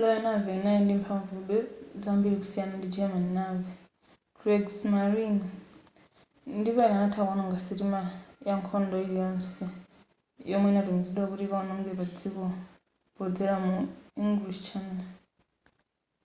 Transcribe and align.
royal 0.00 0.22
navy 0.26 0.50
inali 0.58 0.76
ili 0.76 0.84
ndi 0.84 0.94
mphavube 1.00 1.58
zambiri 2.02 2.36
kusiyana 2.40 2.74
ndi 2.78 2.88
german 2.94 3.26
navy 3.36 3.70
kriegsmarine” 4.38 5.44
ndipo 6.58 6.80
ikanatha 6.86 7.20
kuononga 7.26 7.58
sitima 7.66 8.00
ya 8.46 8.54
nkhondo 8.58 8.96
ili 9.04 9.14
yonse 9.22 9.64
yomwe 10.50 10.66
ikanatumizidwa 10.70 11.24
kuti 11.30 11.44
ikaononge 11.46 11.92
podzera 13.16 13.56
mu 13.66 13.74
english 14.24 14.58
channel 14.66 15.06